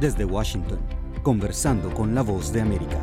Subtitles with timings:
[0.00, 0.80] Desde Washington,
[1.22, 2.96] conversando con la voz de América.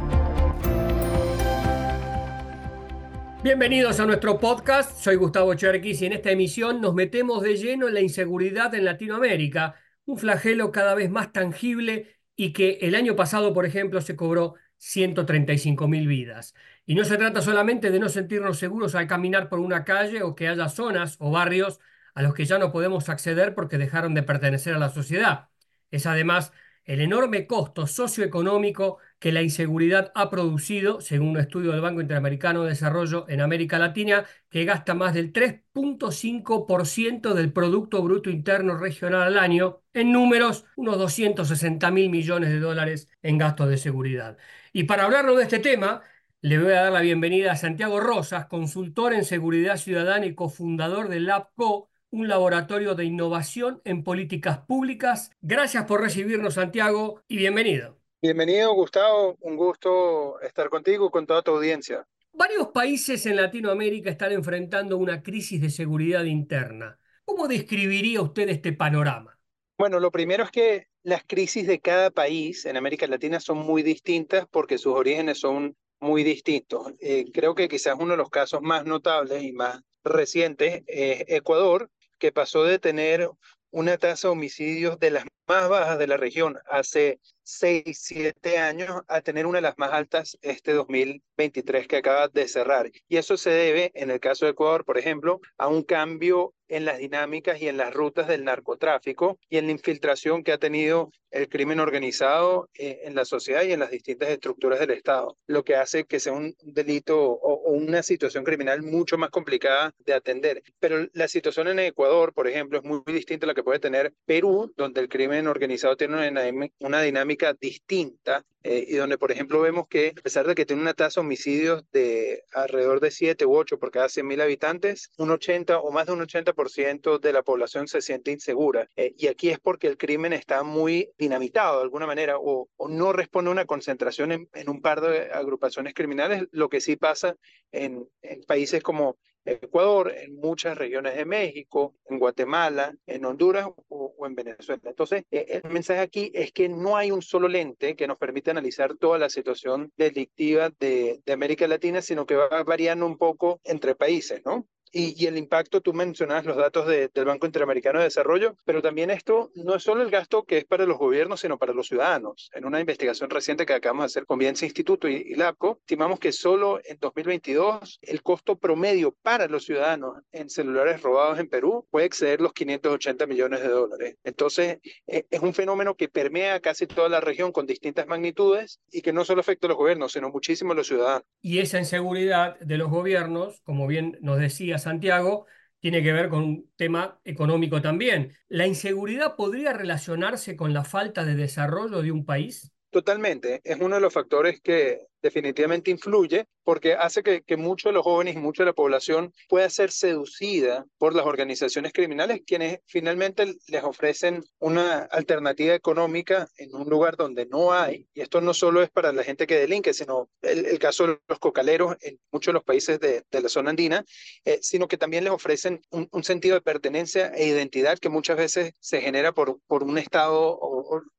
[3.43, 7.87] Bienvenidos a nuestro podcast, soy Gustavo Cherkis y en esta emisión nos metemos de lleno
[7.87, 9.75] en la inseguridad en Latinoamérica,
[10.05, 14.55] un flagelo cada vez más tangible y que el año pasado, por ejemplo, se cobró
[14.77, 16.55] 135 mil vidas.
[16.87, 20.33] Y no se trata solamente de no sentirnos seguros al caminar por una calle o
[20.33, 21.79] que haya zonas o barrios
[22.15, 25.49] a los que ya no podemos acceder porque dejaron de pertenecer a la sociedad.
[25.91, 26.51] Es además
[26.87, 32.63] el enorme costo socioeconómico que la inseguridad ha producido, según un estudio del Banco Interamericano
[32.63, 39.23] de Desarrollo en América Latina, que gasta más del 3.5% del Producto Bruto Interno Regional
[39.23, 44.37] al año, en números, unos 260 mil millones de dólares en gastos de seguridad.
[44.73, 46.01] Y para hablarnos de este tema,
[46.41, 51.09] le voy a dar la bienvenida a Santiago Rosas, consultor en seguridad ciudadana y cofundador
[51.09, 55.31] de LabCo, un laboratorio de innovación en políticas públicas.
[55.41, 57.97] Gracias por recibirnos, Santiago, y bienvenido.
[58.21, 59.37] Bienvenido, Gustavo.
[59.41, 62.07] Un gusto estar contigo, con toda tu audiencia.
[62.33, 66.99] Varios países en Latinoamérica están enfrentando una crisis de seguridad interna.
[67.25, 69.37] ¿Cómo describiría usted este panorama?
[69.77, 73.83] Bueno, lo primero es que las crisis de cada país en América Latina son muy
[73.83, 76.93] distintas porque sus orígenes son muy distintos.
[76.99, 81.89] Eh, creo que quizás uno de los casos más notables y más recientes es Ecuador,
[82.17, 83.29] que pasó de tener
[83.71, 89.01] una tasa de homicidios de las más bajas de la región hace 6, 7 años
[89.07, 92.91] a tener una de las más altas este 2023 que acaba de cerrar.
[93.07, 96.83] Y eso se debe, en el caso de Ecuador, por ejemplo, a un cambio en
[96.83, 101.11] las dinámicas y en las rutas del narcotráfico y en la infiltración que ha tenido
[101.31, 105.63] el crimen organizado eh, en la sociedad y en las distintas estructuras del Estado, lo
[105.63, 110.63] que hace que sea un delito o, una situación criminal mucho más complicada de atender.
[110.79, 114.13] Pero la situación en Ecuador, por ejemplo, es muy, distinta a la que puede tener
[114.25, 119.61] Perú, donde el crimen organizado tiene una, una dinámica distinta eh, y donde, por ejemplo,
[119.61, 123.45] vemos que a pesar de que tiene una tasa de homicidios de alrededor de 7
[123.45, 127.43] u 8 por cada 100.000 habitantes, un 80 o más de un 80% de la
[127.43, 128.89] población se siente insegura.
[128.97, 133.13] Eh, y aquí es porque el crimen está muy dinamitado de alguna manera o, no
[133.13, 137.37] responde a una concentración en, un par de agrupaciones criminales, lo que sí pasa
[137.71, 139.17] en, en países como
[139.47, 144.81] Ecuador, en muchas regiones de México, en Guatemala, en Honduras o, en Venezuela.
[144.85, 148.53] Entonces, eh, el mensaje aquí es que no hay un solo lente que nos permita
[148.57, 153.61] analizar toda la situación delictiva de, de América Latina, sino que va variando un poco
[153.63, 154.67] entre países, ¿no?
[154.91, 159.51] Y, el impacto, tú mencionabas los datos del Banco Interamericano de Desarrollo, pero también esto
[159.55, 162.49] no es solo el gasto que es para los gobiernos, sino para los ciudadanos.
[162.53, 166.19] En una investigación reciente que acabamos de hacer con Biense Instituto y, y LAPCO, estimamos
[166.19, 171.85] que solo en 2022 el costo promedio para los ciudadanos en celulares robados en Perú
[171.89, 174.15] puede exceder los 580 millones de dólares.
[174.23, 179.01] Entonces, e, es un fenómeno que permea casi toda la región con distintas magnitudes y
[179.01, 181.23] que no solo afecta a los gobiernos, sino muchísimo a los ciudadanos.
[181.41, 185.45] Y esa inseguridad de los gobiernos, como bien nos decía Santiago,
[185.79, 188.35] tiene que ver con un tema económico también.
[188.47, 192.71] ¿La inseguridad podría relacionarse con la falta de desarrollo de un país?
[192.89, 197.93] Totalmente, es uno de los factores que definitivamente influye porque hace que, que muchos de
[197.93, 202.79] los jóvenes y mucha de la población pueda ser seducida por las organizaciones criminales, quienes
[202.85, 208.07] finalmente les ofrecen una alternativa económica en un lugar donde no hay.
[208.13, 211.39] Y esto no solo es para la gente que delinque, sino el, caso de los
[211.39, 214.05] cocaleros en muchos de los países de, de la zona andina,
[214.45, 218.37] eh, sino que también les ofrecen un, un, sentido de pertenencia e identidad que muchas
[218.37, 220.59] veces se genera por, por un estado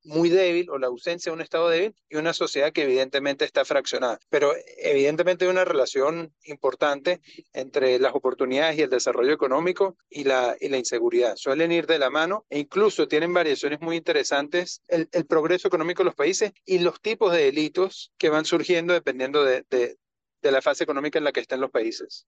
[0.05, 3.65] muy débil o la ausencia de un estado débil y una sociedad que evidentemente está
[3.65, 3.88] fraccionada
[4.29, 7.21] pero evidentemente hay una relación importante
[7.53, 11.37] entre las oportunidades y el desarrollo económico y la, y la inseguridad.
[11.37, 16.03] Suelen ir de la mano e incluso tienen variaciones muy interesantes el, el progreso económico
[16.03, 19.97] de los países y los tipos de delitos que van surgiendo dependiendo de, de,
[20.43, 22.27] de la fase económica en la que están los países.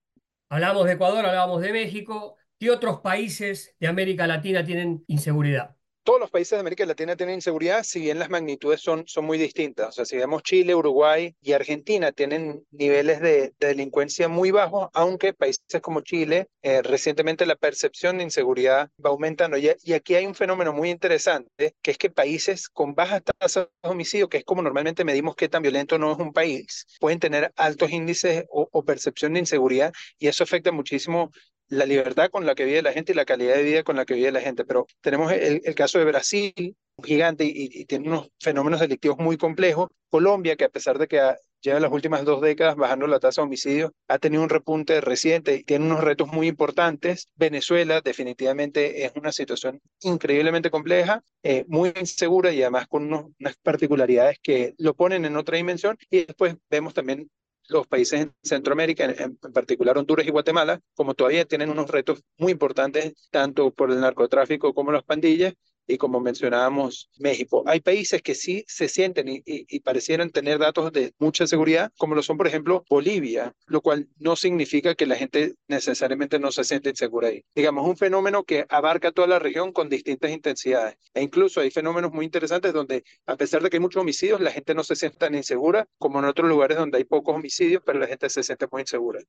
[0.48, 2.37] Hablamos de Ecuador, hablamos de México.
[2.59, 5.77] ¿Qué otros países de América Latina tienen inseguridad?
[6.02, 9.38] Todos los países de América Latina tienen inseguridad, si bien las magnitudes son, son muy
[9.38, 9.88] distintas.
[9.88, 15.34] O sea, si vemos Chile, Uruguay y Argentina tienen niveles de, delincuencia muy bajos, aunque
[15.34, 19.56] países como Chile, eh, recientemente la percepción de inseguridad va aumentando.
[19.58, 23.88] Y, aquí hay un fenómeno muy interesante, que es que países con bajas tasas de
[23.88, 27.53] homicidio, que es como normalmente medimos qué tan violento no es un país, pueden tener
[27.56, 31.30] altos índices o, o percepción de inseguridad y eso afecta muchísimo
[31.70, 34.04] la libertad con la que vive la gente y la calidad de vida con la
[34.04, 34.64] que vive la gente.
[34.64, 39.88] Pero tenemos el, caso de Brasil, gigante y, tiene unos fenómenos delictivos muy complejos.
[40.10, 41.20] Colombia, que a pesar de que
[41.62, 45.54] lleva las últimas dos décadas bajando la tasa de homicidios, ha tenido un repunte reciente
[45.54, 47.28] y tiene unos retos muy importantes.
[47.36, 54.38] Venezuela definitivamente es una situación increíblemente compleja, eh, muy insegura y además con unas particularidades
[54.42, 55.96] que lo ponen en otra dimensión.
[56.10, 57.30] Y después vemos también
[57.70, 62.52] los países en Centroamérica, en, particular Honduras y Guatemala, como todavía tienen unos retos muy
[62.52, 65.54] importantes, tanto por el narcotráfico como las pandillas,
[65.91, 67.65] y como mencionábamos, México.
[67.66, 72.22] Hay países que sí se sienten y, parecieran tener datos de mucha seguridad, como lo
[72.22, 76.91] son, por ejemplo, Bolivia, lo cual no significa que la gente necesariamente no se siente
[76.91, 77.45] insegura ahí.
[77.54, 80.97] Digamos, un fenómeno que abarca toda la región con distintas intensidades.
[81.15, 84.53] E incluso hay fenómenos muy interesantes donde, a pesar de que hay muchos homicidios, la
[84.53, 87.98] gente no se siente tan insegura como en otros lugares donde hay pocos homicidios, pero
[87.98, 89.21] la gente se siente muy insegura.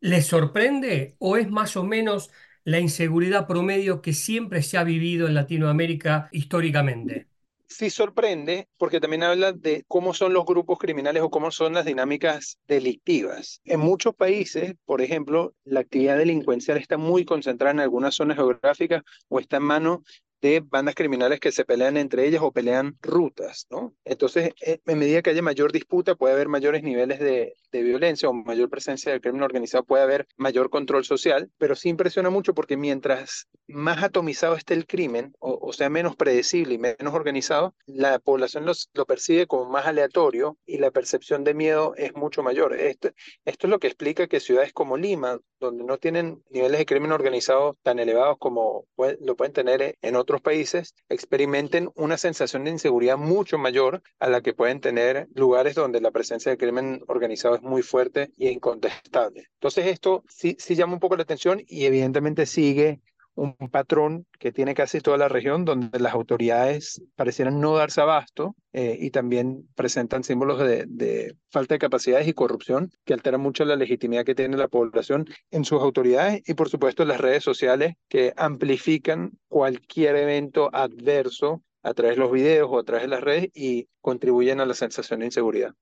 [0.00, 2.30] ¿Les sorprende o es más o menos
[2.64, 7.26] la inseguridad promedio que siempre se ha vivido en Latinoamérica históricamente.
[7.66, 11.86] Sí sorprende porque también habla de cómo son los grupos criminales o cómo son las
[11.86, 13.62] dinámicas delictivas.
[13.64, 19.02] En muchos países, por ejemplo, la actividad delincuencial está muy concentrada en algunas zonas geográficas
[19.28, 20.00] o está en manos
[20.42, 23.94] de bandas criminales que se pelean entre ellas o pelean rutas, ¿no?
[24.04, 28.28] Entonces, eh, en medida que haya mayor disputa, puede haber mayores niveles de, de violencia
[28.28, 32.54] o mayor presencia del crimen organizado, puede haber mayor control social, pero sí impresiona mucho
[32.54, 38.18] porque mientras más atomizado esté el crimen, o, sea, menos predecible y menos organizado, la
[38.18, 42.74] población lo percibe como más aleatorio y la percepción de miedo es mucho mayor.
[42.74, 43.10] Esto,
[43.44, 47.12] esto es lo que explica que ciudades como Lima, donde no tienen niveles de crimen
[47.12, 48.86] organizado tan elevados como
[49.20, 54.40] lo pueden tener en otros países experimenten una sensación de inseguridad mucho mayor a la
[54.40, 59.48] que pueden tener lugares donde la presencia de crimen organizado es muy fuerte e incontestable.
[59.54, 63.00] Entonces esto sí, sí llama un poco la atención y evidentemente sigue
[63.34, 68.54] un patrón que tiene casi toda la región, donde las autoridades parecieran no darse abasto
[68.72, 73.64] eh, y también presentan símbolos de, de, falta de capacidades y corrupción que alteran mucho
[73.64, 77.94] la legitimidad que tiene la población en sus autoridades y por supuesto las redes sociales
[78.08, 83.20] que amplifican cualquier evento adverso a través de los videos o a través de las
[83.22, 85.72] redes y contribuyen a la sensación de inseguridad.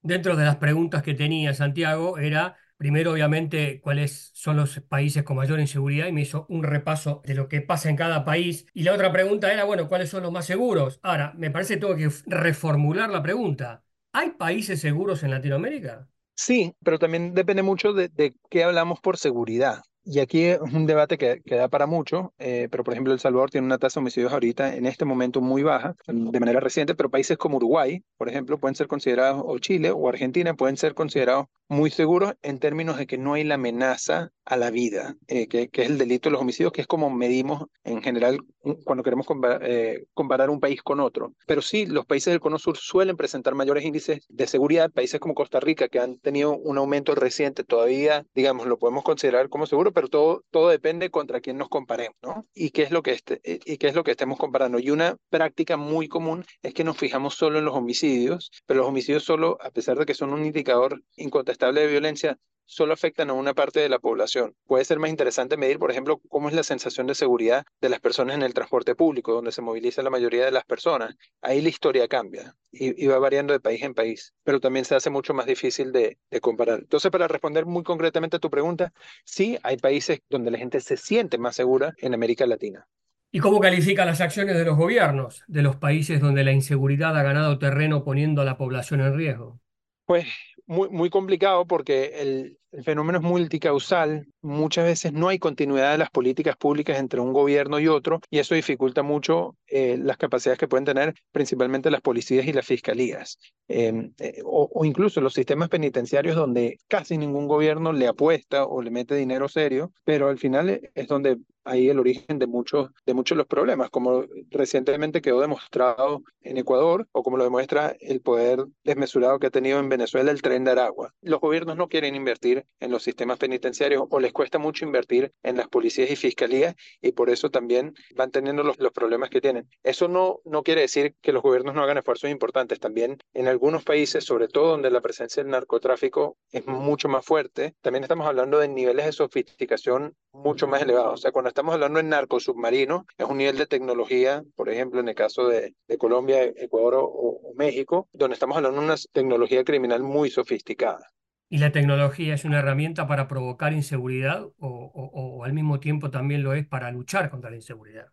[0.00, 5.36] Dentro de las preguntas que tenía Santiago era Primero, obviamente, cuáles son los países con
[5.36, 8.66] mayor inseguridad y me hizo un repaso de lo que pasa en cada país.
[8.74, 10.98] Y la otra pregunta era, bueno, ¿cuáles son los más seguros?
[11.02, 13.84] Ahora, me parece que tengo que reformular la pregunta.
[14.12, 16.08] ¿Hay países seguros en Latinoamérica?
[16.36, 19.82] Sí, pero también depende mucho de, qué hablamos por seguridad.
[20.04, 23.20] Y aquí es un debate que, que da para mucho, eh, pero por ejemplo El
[23.20, 26.94] Salvador tiene una tasa de homicidios ahorita en este momento muy baja, de manera reciente,
[26.94, 30.94] pero países como Uruguay, por ejemplo, pueden ser considerados, o Chile o Argentina, pueden ser
[30.94, 35.48] considerados muy seguros en términos de que no hay la amenaza a la vida, eh,
[35.48, 38.38] que, que, es el delito de los homicidios, que es como medimos en general
[38.84, 39.26] cuando queremos
[39.62, 41.34] eh, comparar un país con otro.
[41.46, 45.34] Pero sí, los países del Cono Sur suelen presentar mayores índices de seguridad, países como
[45.34, 49.92] Costa Rica, que han tenido un aumento reciente, todavía, digamos, lo podemos considerar como seguro,
[49.92, 52.46] pero todo, todo depende contra quién nos comparemos, ¿no?
[52.54, 54.78] Y qué, es lo que este, y qué es lo que estemos comparando.
[54.78, 58.88] Y una práctica muy común es que nos fijamos solo en los homicidios, pero los
[58.88, 63.34] homicidios solo, a pesar de que son un indicador incontestable de violencia, solo afectan a
[63.34, 64.54] una parte de la población.
[64.66, 68.00] Puede ser más interesante medir, por ejemplo, cómo es la sensación de seguridad de las
[68.00, 71.14] personas en el transporte público, donde se moviliza la mayoría de las personas.
[71.42, 75.10] Ahí la historia cambia y, va variando de país en país, pero también se hace
[75.10, 76.80] mucho más difícil de, de comparar.
[76.80, 78.92] Entonces, para responder muy concretamente a tu pregunta,
[79.24, 82.86] sí, hay países donde la gente se siente más segura en América Latina.
[83.30, 87.22] ¿Y cómo califica las acciones de los gobiernos de los países donde la inseguridad ha
[87.24, 89.60] ganado terreno poniendo a la población en riesgo?
[90.06, 90.26] Pues
[90.66, 96.10] muy, muy complicado porque el, fenómeno es multicausal, muchas veces no hay continuidad de las
[96.10, 100.66] políticas públicas entre un gobierno y otro y eso dificulta mucho eh, las capacidades que
[100.66, 103.38] pueden tener principalmente las policías y las fiscalías.
[103.68, 108.82] Em, eh, o, o, incluso los sistemas penitenciarios donde casi ningún gobierno le apuesta o
[108.82, 113.14] le mete dinero serio, pero al final es donde hay el origen de muchos de
[113.14, 118.20] muchos de los problemas, como recientemente quedó demostrado en Ecuador o como lo demuestra el
[118.20, 121.14] poder desmesurado que ha tenido en Venezuela el tren de Aragua.
[121.20, 125.56] Los gobiernos no quieren invertir en los sistemas penitenciarios o les cuesta mucho invertir en
[125.56, 129.68] las policías y fiscalías y por eso también van teniendo los, los problemas que tienen.
[129.82, 132.80] Eso no, no quiere decir que los gobiernos no hagan esfuerzos importantes.
[132.80, 137.74] También en algunos países, sobre todo donde la presencia del narcotráfico es mucho más fuerte,
[137.80, 141.14] también estamos hablando de niveles de sofisticación mucho más elevados.
[141.14, 144.98] O sea, cuando estamos hablando de narco submarino, es un nivel de tecnología, por ejemplo,
[144.98, 150.02] en el caso de, Colombia, Ecuador o, México, donde estamos hablando de una tecnología criminal
[150.02, 151.06] muy sofisticada.
[151.48, 156.54] ¿Y la tecnología es una herramienta para provocar inseguridad o, al mismo tiempo también lo
[156.54, 158.08] es para luchar contra la inseguridad?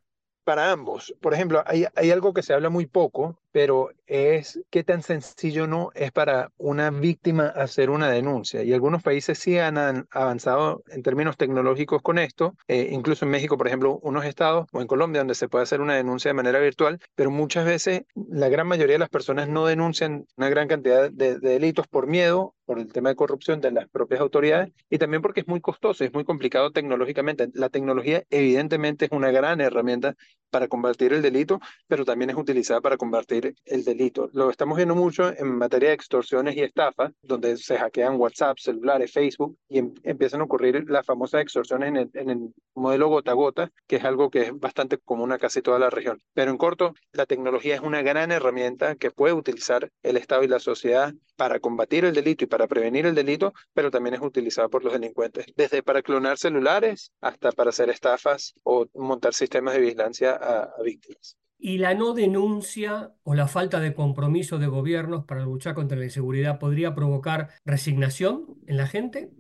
[0.52, 1.16] Para ambos.
[1.22, 5.92] Por ejemplo, hay, algo que se habla muy poco pero es qué tan sencillo no
[5.94, 8.64] es para una víctima hacer una denuncia.
[8.64, 9.78] Y algunos países sí han
[10.10, 14.82] avanzado en términos tecnológicos con esto, eh, incluso en México, por ejemplo, unos estados o
[14.82, 18.50] en Colombia donde se puede hacer una denuncia de manera virtual, pero muchas veces la
[18.50, 22.80] gran mayoría de las personas no denuncian una gran cantidad de delitos por miedo por
[22.80, 26.14] el tema de corrupción de las propias autoridades y también porque es muy costoso, es
[26.14, 27.50] muy complicado tecnológicamente.
[27.54, 30.16] La tecnología evidentemente es una gran herramienta
[30.50, 34.30] para combatir el delito, pero también es utilizada para combatir el delito.
[34.32, 39.12] Lo estamos viendo mucho en materia de extorsiones y estafas, donde se hackean WhatsApp, celulares,
[39.12, 43.32] Facebook y em, empiezan a ocurrir las famosas extorsiones en el, en el modelo gota
[43.32, 46.22] a gota, que es algo que es bastante común a casi toda la región.
[46.34, 50.48] Pero en corto, la tecnología es una gran herramienta que puede utilizar el Estado y
[50.48, 54.70] la sociedad para combatir el delito y para prevenir el delito, pero también es utilizada
[54.70, 59.80] por los delincuentes, desde para clonar celulares hasta para hacer estafas o montar sistemas de
[59.80, 61.38] vigilancia a, a víctimas.
[61.58, 66.06] ¿Y la no denuncia o la falta de compromiso de gobiernos para luchar contra la
[66.06, 69.32] inseguridad podría provocar resignación en la gente?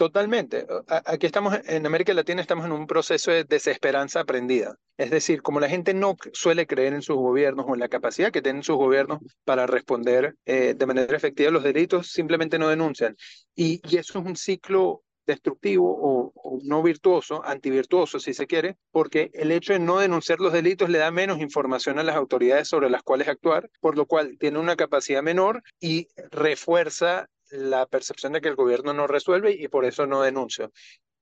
[0.00, 0.66] Totalmente.
[1.04, 4.78] Aquí estamos en América Latina, estamos en un proceso de desesperanza aprendida.
[4.96, 8.32] Es decir, como la gente no suele creer en sus gobiernos o en la capacidad
[8.32, 12.68] que tienen sus gobiernos para responder eh, de manera efectiva a los delitos, simplemente no
[12.68, 13.14] denuncian.
[13.54, 18.78] Y, y eso es un ciclo destructivo o, o, no virtuoso, antivirtuoso si se quiere,
[18.92, 22.68] porque el hecho de no denunciar los delitos le da menos información a las autoridades
[22.68, 28.32] sobre las cuales actuar, por lo cual tiene una capacidad menor y refuerza la percepción
[28.32, 30.72] de que el gobierno no resuelve y por eso no denuncio.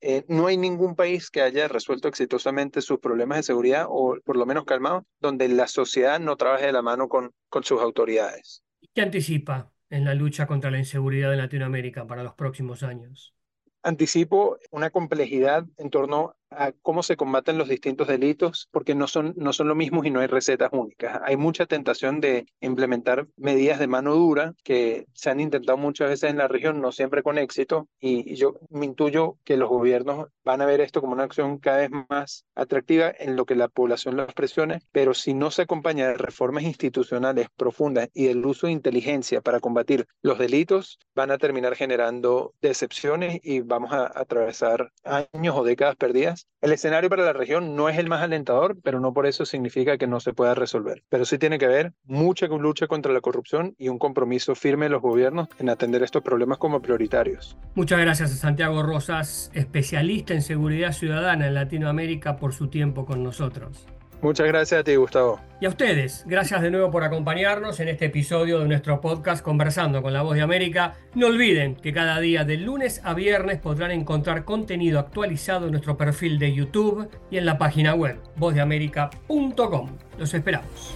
[0.00, 4.36] Eh, no hay ningún país que haya resuelto exitosamente sus problemas de seguridad o por
[4.36, 8.62] lo menos calmado, donde la sociedad no trabaje de la mano con, con sus autoridades.
[8.94, 13.34] ¿Qué anticipa en la lucha contra la inseguridad en Latinoamérica para los próximos años?
[13.82, 19.34] Anticipo una complejidad en torno a cómo se combaten los distintos delitos, porque no son,
[19.36, 21.20] no son lo mismo y no hay recetas únicas.
[21.24, 26.30] Hay mucha tentación de implementar medidas de mano dura que se han intentado muchas veces
[26.30, 30.62] en la región, no siempre con éxito, y yo me intuyo que los gobiernos van
[30.62, 34.16] a ver esto como una acción cada vez más atractiva en lo que la población
[34.16, 38.72] los presione, pero si no se acompaña de reformas institucionales profundas y del uso de
[38.72, 45.56] inteligencia para combatir los delitos, van a terminar generando decepciones y vamos a atravesar años
[45.56, 49.12] o décadas perdidas el escenario para la región no es el más alentador, pero no
[49.12, 51.04] por eso significa que no se pueda resolver.
[51.08, 54.90] Pero sí tiene que haber mucha lucha contra la corrupción y un compromiso firme de
[54.90, 57.56] los gobiernos en atender estos problemas como prioritarios.
[57.74, 63.22] Muchas gracias a Santiago Rosas, especialista en seguridad ciudadana en Latinoamérica, por su tiempo con
[63.22, 63.86] nosotros.
[64.20, 65.40] Muchas gracias a ti, Gustavo.
[65.60, 70.02] Y a ustedes, gracias de nuevo por acompañarnos en este episodio de nuestro podcast Conversando
[70.02, 70.94] con la Voz de América.
[71.14, 75.96] No olviden que cada día de lunes a viernes podrán encontrar contenido actualizado en nuestro
[75.96, 79.98] perfil de YouTube y en la página web vozdeamerica.com.
[80.18, 80.94] Los esperamos.